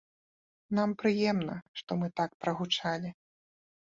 [0.77, 3.13] Нам прыемна, што мы так прагучалі.